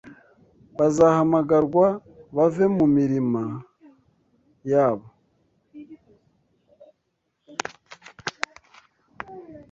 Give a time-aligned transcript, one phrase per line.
[0.77, 1.87] bazahamagarwa
[2.35, 3.41] bave mu mirima
[4.71, 5.07] yabo